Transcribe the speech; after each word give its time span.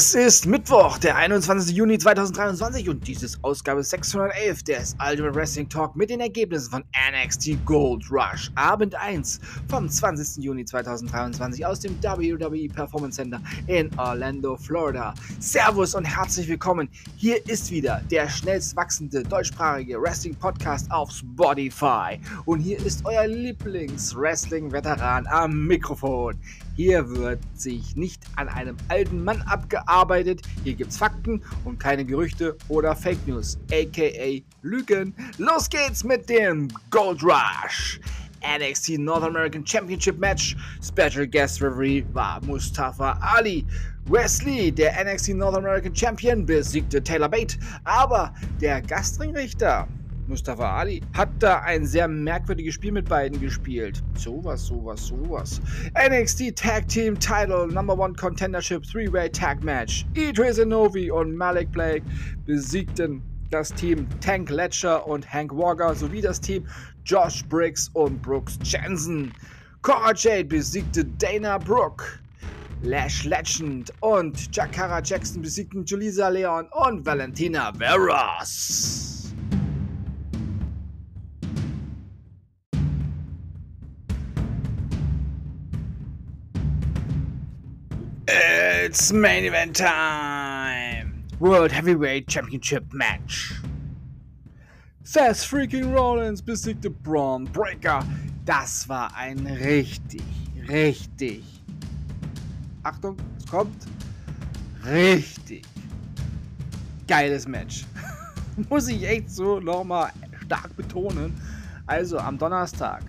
Es 0.00 0.14
ist 0.14 0.46
Mittwoch, 0.46 0.96
der 0.96 1.16
21. 1.16 1.76
Juni 1.76 1.98
2023 1.98 2.88
und 2.88 3.06
dies 3.06 3.22
ist 3.22 3.38
Ausgabe 3.44 3.84
611 3.84 4.62
des 4.62 4.96
Ultimate 4.98 5.34
Wrestling 5.34 5.68
Talk 5.68 5.94
mit 5.94 6.08
den 6.08 6.20
Ergebnissen 6.20 6.70
von 6.70 6.84
NXT 7.12 7.66
Gold 7.66 8.10
Rush 8.10 8.50
Abend 8.54 8.94
1 8.94 9.38
vom 9.68 9.90
20. 9.90 10.42
Juni 10.42 10.64
2023 10.64 11.66
aus 11.66 11.80
dem 11.80 12.02
WWE 12.02 12.66
Performance 12.68 13.16
Center 13.16 13.42
in 13.66 13.90
Orlando, 13.98 14.56
Florida. 14.56 15.12
Servus 15.38 15.94
und 15.94 16.06
herzlich 16.06 16.48
willkommen. 16.48 16.88
Hier 17.18 17.46
ist 17.46 17.70
wieder 17.70 18.00
der 18.10 18.26
schnellst 18.26 18.74
wachsende 18.76 19.22
deutschsprachige 19.22 20.00
Wrestling 20.00 20.34
Podcast 20.34 20.90
auf 20.90 21.10
Spotify 21.10 22.18
und 22.46 22.60
hier 22.60 22.78
ist 22.86 23.04
euer 23.04 23.26
Lieblings-Wrestling-Veteran 23.26 25.26
am 25.26 25.66
Mikrofon. 25.66 26.38
Hier 26.82 27.10
wird 27.10 27.40
sich 27.52 27.94
nicht 27.94 28.22
an 28.36 28.48
einem 28.48 28.74
alten 28.88 29.22
Mann 29.22 29.42
abgearbeitet. 29.42 30.40
Hier 30.64 30.72
gibt's 30.72 30.96
Fakten 30.96 31.42
und 31.66 31.78
keine 31.78 32.06
Gerüchte 32.06 32.56
oder 32.68 32.96
Fake 32.96 33.18
News, 33.26 33.58
aka 33.70 34.42
Lügen. 34.62 35.14
Los 35.36 35.68
geht's 35.68 36.04
mit 36.04 36.30
dem 36.30 36.68
Gold 36.88 37.22
Rush. 37.22 38.00
NXT 38.40 38.98
North 38.98 39.24
American 39.24 39.62
Championship 39.66 40.18
Match. 40.18 40.56
Special 40.82 41.26
Guest 41.26 41.60
Referee 41.60 42.02
war 42.14 42.42
Mustafa 42.46 43.18
Ali. 43.20 43.66
Wesley, 44.06 44.72
der 44.72 45.04
NXT 45.04 45.34
North 45.34 45.58
American 45.58 45.94
Champion, 45.94 46.46
besiegte 46.46 47.04
Taylor 47.04 47.28
Bate, 47.28 47.58
aber 47.84 48.32
der 48.58 48.80
Gastringrichter 48.80 49.86
Mustafa 50.30 50.78
Ali 50.78 51.02
hat 51.12 51.28
da 51.40 51.60
ein 51.60 51.84
sehr 51.84 52.06
merkwürdiges 52.08 52.74
Spiel 52.74 52.92
mit 52.92 53.08
beiden 53.08 53.40
gespielt. 53.40 54.02
Sowas, 54.14 54.64
sowas, 54.64 55.06
sowas. 55.06 55.60
NXT 55.98 56.56
Tag 56.56 56.88
Team 56.88 57.18
Title 57.18 57.66
Number 57.66 57.98
One 57.98 58.14
Contendership 58.14 58.84
Three-Way 58.84 59.30
Tag 59.30 59.62
Match. 59.64 60.06
Idris 60.14 60.58
Inovi 60.58 61.10
und 61.10 61.36
Malik 61.36 61.70
Blake 61.72 62.02
besiegten 62.46 63.20
das 63.50 63.70
Team 63.74 64.06
Tank 64.20 64.48
Letcher 64.50 65.04
und 65.06 65.30
Hank 65.30 65.52
Walker 65.52 65.94
sowie 65.94 66.20
das 66.20 66.40
Team 66.40 66.64
Josh 67.04 67.44
Briggs 67.48 67.90
und 67.94 68.22
Brooks 68.22 68.56
Jensen. 68.62 69.32
Cora 69.82 70.14
Jade 70.14 70.44
besiegte 70.44 71.04
Dana 71.04 71.58
Brooke. 71.58 72.04
Lash 72.82 73.24
Legend 73.24 73.92
und 74.00 74.56
Jakara 74.56 75.02
Jackson 75.02 75.42
besiegten 75.42 75.84
Julisa 75.84 76.28
Leon 76.28 76.66
und 76.72 77.04
Valentina 77.04 77.72
Veras. 77.74 79.09
It's 88.82 89.12
main 89.12 89.44
event 89.44 89.76
time! 89.76 91.26
World 91.38 91.70
Heavyweight 91.70 92.30
Championship 92.30 92.94
Match. 92.94 93.52
Seth 95.02 95.44
freaking 95.44 95.92
Rollins 95.92 96.40
besiegte 96.40 96.88
Braun 96.88 97.44
Breaker. 97.44 98.02
Das 98.46 98.88
war 98.88 99.14
ein 99.14 99.46
richtig, 99.46 100.22
richtig. 100.66 101.44
Achtung, 102.82 103.18
es 103.36 103.46
kommt. 103.46 103.86
Richtig. 104.82 105.66
Geiles 107.06 107.46
Match. 107.46 107.84
Muss 108.70 108.88
ich 108.88 109.06
echt 109.06 109.30
so 109.30 109.60
nochmal 109.60 110.10
stark 110.46 110.74
betonen. 110.74 111.38
Also 111.86 112.18
am 112.18 112.38
Donnerstag 112.38 113.02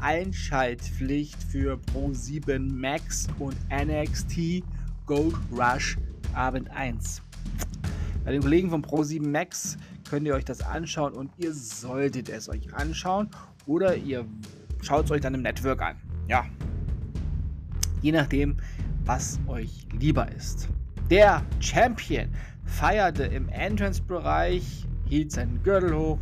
Einschaltpflicht 0.00 1.40
für 1.44 1.78
Pro7 1.94 2.58
Max 2.58 3.28
und 3.38 3.56
NXT 3.70 4.64
Gold 5.12 5.34
Rush 5.52 5.98
Abend 6.32 6.70
1. 6.70 7.20
Bei 8.24 8.32
den 8.32 8.40
Kollegen 8.40 8.70
von 8.70 8.82
Pro7 8.82 9.28
Max 9.28 9.76
könnt 10.08 10.26
ihr 10.26 10.32
euch 10.32 10.46
das 10.46 10.62
anschauen 10.62 11.12
und 11.12 11.30
ihr 11.36 11.52
solltet 11.52 12.30
es 12.30 12.48
euch 12.48 12.72
anschauen 12.72 13.28
oder 13.66 13.94
ihr 13.94 14.24
schaut 14.80 15.04
es 15.04 15.10
euch 15.10 15.20
dann 15.20 15.34
im 15.34 15.42
Network 15.42 15.82
an. 15.82 15.96
Ja. 16.28 16.46
Je 18.00 18.10
nachdem, 18.10 18.56
was 19.04 19.38
euch 19.48 19.86
lieber 19.92 20.32
ist. 20.32 20.70
Der 21.10 21.42
Champion 21.60 22.30
feierte 22.64 23.24
im 23.24 23.50
Entrance-Bereich, 23.50 24.86
hielt 25.10 25.30
seinen 25.30 25.62
Gürtel 25.62 25.94
hoch 25.94 26.20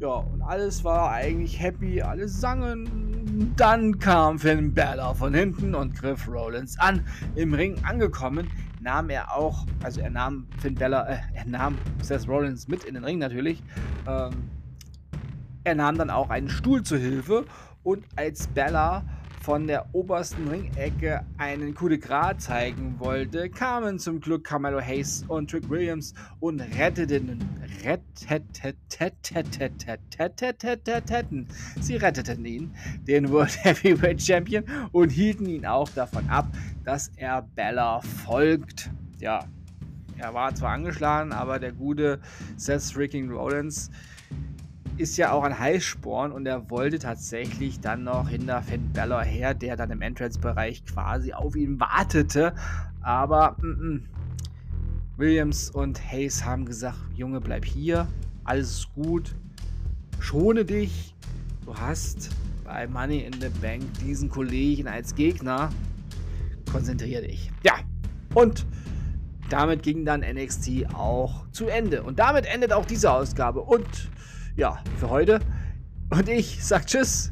ja, 0.00 0.08
und 0.08 0.42
alles 0.42 0.84
war 0.84 1.10
eigentlich 1.10 1.58
happy, 1.60 2.02
alle 2.02 2.28
sangen. 2.28 3.52
Dann 3.56 3.98
kam 3.98 4.38
Finn 4.38 4.72
Balor 4.72 5.14
von 5.14 5.34
hinten 5.34 5.74
und 5.74 5.94
griff 5.94 6.28
Rollins 6.28 6.78
an. 6.78 7.04
Im 7.34 7.52
Ring 7.52 7.82
angekommen, 7.84 8.48
nahm 8.80 9.10
er 9.10 9.34
auch, 9.34 9.66
also 9.82 10.00
er 10.00 10.10
nahm 10.10 10.46
Finn 10.60 10.74
Balor, 10.76 11.08
äh, 11.08 11.18
er 11.34 11.46
nahm 11.46 11.76
Seth 12.00 12.28
Rollins 12.28 12.68
mit 12.68 12.84
in 12.84 12.94
den 12.94 13.04
Ring 13.04 13.18
natürlich. 13.18 13.62
Ähm, 14.06 14.50
er 15.64 15.74
nahm 15.74 15.98
dann 15.98 16.10
auch 16.10 16.30
einen 16.30 16.48
Stuhl 16.48 16.82
zur 16.82 16.98
Hilfe 16.98 17.44
und 17.82 18.04
als 18.16 18.46
Bella 18.46 19.02
von 19.48 19.66
der 19.66 19.86
obersten 19.94 20.46
Ringecke 20.46 21.24
einen 21.38 21.74
Coup 21.74 21.88
de 21.88 21.96
Gras 21.96 22.34
zeigen 22.36 22.96
wollte, 22.98 23.48
kamen 23.48 23.98
zum 23.98 24.20
Glück 24.20 24.44
Carmelo 24.44 24.78
Hayes 24.78 25.24
und 25.26 25.50
Trick 25.50 25.70
Williams 25.70 26.12
und 26.38 26.60
retteten, 26.60 27.38
retteten, 27.82 28.44
sie 31.80 31.96
retteten 31.96 32.44
ihn, 32.44 32.74
den 33.06 33.30
World 33.30 33.56
Heavyweight 33.64 34.20
Champion, 34.20 34.64
und 34.92 35.08
hielten 35.08 35.46
ihn 35.46 35.64
auch 35.64 35.88
davon 35.88 36.28
ab, 36.28 36.48
dass 36.84 37.08
er 37.16 37.40
Bella 37.40 38.02
folgt. 38.02 38.90
Ja, 39.18 39.46
er 40.18 40.34
war 40.34 40.54
zwar 40.54 40.72
angeschlagen, 40.72 41.32
aber 41.32 41.58
der 41.58 41.72
gute 41.72 42.20
Seth 42.58 42.82
Freaking 42.82 43.30
Rollins 43.30 43.90
ist 44.98 45.16
ja 45.16 45.32
auch 45.32 45.44
ein 45.44 45.58
Heißsporn 45.58 46.32
und 46.32 46.46
er 46.46 46.70
wollte 46.70 46.98
tatsächlich 46.98 47.80
dann 47.80 48.04
noch 48.04 48.28
hinter 48.28 48.62
Finn 48.62 48.92
Balor 48.92 49.22
her, 49.22 49.54
der 49.54 49.76
dann 49.76 49.90
im 49.90 50.02
Entrance-Bereich 50.02 50.84
quasi 50.84 51.32
auf 51.32 51.56
ihn 51.56 51.78
wartete. 51.80 52.54
Aber 53.00 53.56
mm 53.60 53.64
-mm. 53.64 54.00
Williams 55.16 55.70
und 55.70 56.00
Hayes 56.12 56.44
haben 56.44 56.64
gesagt, 56.64 56.98
Junge, 57.14 57.40
bleib 57.40 57.64
hier, 57.64 58.06
alles 58.44 58.70
ist 58.70 58.94
gut, 58.94 59.34
schone 60.20 60.64
dich, 60.64 61.14
du 61.64 61.74
hast 61.74 62.30
bei 62.64 62.86
Money 62.86 63.20
in 63.20 63.32
the 63.40 63.48
Bank 63.60 63.82
diesen 64.04 64.28
Kollegen 64.28 64.86
als 64.86 65.14
Gegner, 65.14 65.70
konzentriere 66.70 67.22
dich. 67.22 67.50
Ja, 67.64 67.74
und 68.34 68.66
damit 69.48 69.82
ging 69.82 70.04
dann 70.04 70.20
NXT 70.20 70.94
auch 70.94 71.46
zu 71.50 71.66
Ende. 71.66 72.02
Und 72.02 72.18
damit 72.18 72.46
endet 72.46 72.72
auch 72.72 72.84
diese 72.84 73.10
Ausgabe. 73.10 73.60
Und 73.60 73.86
ja, 74.58 74.82
für 74.98 75.08
heute. 75.08 75.38
Und 76.10 76.28
ich 76.28 76.62
sag 76.64 76.84
Tschüss. 76.86 77.30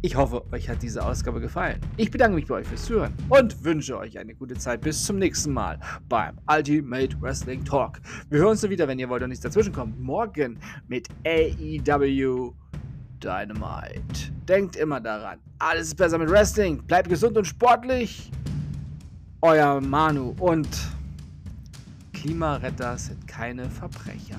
Ich 0.00 0.16
hoffe, 0.16 0.44
euch 0.52 0.68
hat 0.68 0.80
diese 0.80 1.04
Ausgabe 1.04 1.40
gefallen. 1.40 1.80
Ich 1.96 2.10
bedanke 2.10 2.36
mich 2.36 2.46
bei 2.46 2.56
euch 2.56 2.66
fürs 2.66 2.84
Zuhören 2.84 3.12
und 3.28 3.64
wünsche 3.64 3.98
euch 3.98 4.16
eine 4.18 4.34
gute 4.34 4.54
Zeit. 4.54 4.80
Bis 4.80 5.04
zum 5.04 5.18
nächsten 5.18 5.52
Mal 5.52 5.78
beim 6.08 6.38
Ultimate 6.48 7.20
Wrestling 7.20 7.64
Talk. 7.64 8.00
Wir 8.30 8.38
hören 8.40 8.50
uns 8.50 8.68
wieder, 8.68 8.86
wenn 8.86 8.98
ihr 9.00 9.08
wollt 9.08 9.24
und 9.24 9.30
nichts 9.30 9.42
dazwischen 9.42 9.72
kommt. 9.72 10.00
Morgen 10.00 10.58
mit 10.86 11.08
AEW 11.26 12.52
Dynamite. 13.20 14.32
Denkt 14.48 14.76
immer 14.76 15.00
daran, 15.00 15.40
alles 15.58 15.88
ist 15.88 15.96
besser 15.96 16.18
mit 16.18 16.30
Wrestling. 16.30 16.80
Bleibt 16.84 17.08
gesund 17.08 17.36
und 17.36 17.44
sportlich. 17.44 18.30
Euer 19.40 19.80
Manu 19.80 20.34
und 20.38 20.68
Klimaretter 22.12 22.96
sind 22.98 23.26
keine 23.26 23.68
Verbrecher. 23.68 24.38